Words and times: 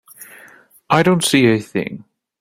I 0.89 1.03
don't 1.03 1.23
see 1.23 1.45
a 1.45 1.59
thing. 1.59 2.05